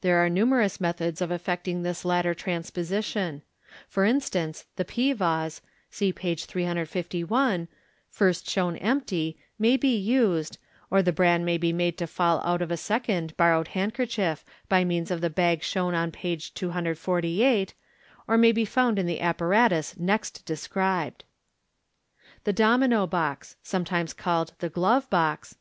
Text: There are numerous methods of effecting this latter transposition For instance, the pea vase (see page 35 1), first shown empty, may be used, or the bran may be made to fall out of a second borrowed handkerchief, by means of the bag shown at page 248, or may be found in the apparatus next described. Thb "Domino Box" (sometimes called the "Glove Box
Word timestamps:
There 0.00 0.16
are 0.18 0.28
numerous 0.28 0.80
methods 0.80 1.20
of 1.20 1.30
effecting 1.30 1.84
this 1.84 2.04
latter 2.04 2.34
transposition 2.34 3.42
For 3.88 4.04
instance, 4.04 4.64
the 4.74 4.84
pea 4.84 5.12
vase 5.12 5.60
(see 5.92 6.12
page 6.12 6.46
35 6.46 7.30
1), 7.30 7.68
first 8.10 8.50
shown 8.50 8.76
empty, 8.78 9.38
may 9.60 9.76
be 9.76 9.96
used, 9.96 10.58
or 10.90 11.02
the 11.02 11.12
bran 11.12 11.44
may 11.44 11.56
be 11.56 11.72
made 11.72 11.96
to 11.98 12.08
fall 12.08 12.40
out 12.44 12.62
of 12.62 12.72
a 12.72 12.76
second 12.76 13.36
borrowed 13.36 13.68
handkerchief, 13.68 14.44
by 14.68 14.82
means 14.84 15.08
of 15.12 15.20
the 15.20 15.30
bag 15.30 15.62
shown 15.62 15.94
at 15.94 16.10
page 16.12 16.52
248, 16.54 17.72
or 18.26 18.36
may 18.36 18.50
be 18.50 18.64
found 18.64 18.98
in 18.98 19.06
the 19.06 19.20
apparatus 19.20 19.96
next 19.96 20.44
described. 20.44 21.22
Thb 22.44 22.56
"Domino 22.56 23.06
Box" 23.06 23.54
(sometimes 23.62 24.12
called 24.14 24.52
the 24.58 24.68
"Glove 24.68 25.08
Box 25.10 25.56